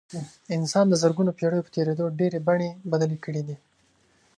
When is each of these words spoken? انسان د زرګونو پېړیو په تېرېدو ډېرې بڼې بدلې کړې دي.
انسان 0.57 0.85
د 0.89 0.93
زرګونو 1.01 1.31
پېړیو 1.37 1.65
په 1.65 1.71
تېرېدو 1.75 2.05
ډېرې 2.19 2.39
بڼې 2.47 2.69
بدلې 2.91 3.17
کړې 3.25 3.41
دي. 3.47 3.55